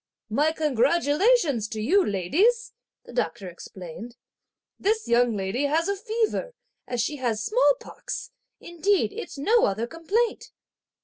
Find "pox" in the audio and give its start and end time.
7.79-8.31